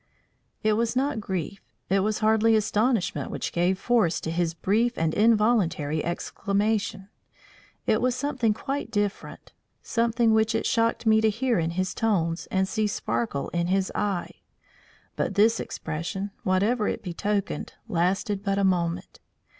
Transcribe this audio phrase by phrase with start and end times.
[0.63, 5.13] It was not grief, it was hardly astonishment which gave force to this brief and
[5.13, 7.09] involuntary exclamation.
[7.85, 9.53] It was something quite different,
[9.83, 13.91] something which it shocked me to hear in his tones and see sparkle in his
[13.93, 14.33] eye.
[15.15, 19.19] But this expression, whatever it betokened, lasted but a moment.